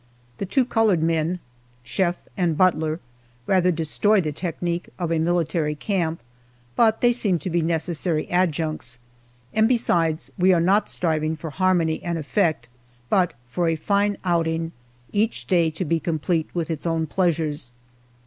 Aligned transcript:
The 0.39 0.47
two 0.47 0.65
colored 0.65 1.03
men 1.03 1.39
chef 1.83 2.15
and 2.35 2.57
butler 2.57 2.99
rather 3.45 3.69
destroy 3.69 4.19
the 4.19 4.31
technique 4.31 4.89
of 4.97 5.11
a 5.11 5.19
military 5.19 5.75
camp, 5.75 6.21
but 6.75 7.01
they 7.01 7.11
seem 7.11 7.37
to 7.37 7.51
be 7.51 7.61
necessary 7.61 8.27
adjuncts; 8.31 8.97
and 9.53 9.67
besides, 9.67 10.31
we 10.39 10.53
are 10.53 10.59
not 10.59 10.89
striving 10.89 11.35
for 11.35 11.51
harmony 11.51 12.01
and 12.01 12.17
effect, 12.17 12.67
but 13.11 13.35
for 13.47 13.67
a 13.69 13.75
fine 13.75 14.17
outing, 14.23 14.71
each 15.11 15.45
day 15.45 15.69
to 15.69 15.85
be 15.85 15.99
complete 15.99 16.49
with 16.55 16.71
its 16.71 16.87
own 16.87 17.05
pleasures. 17.05 17.71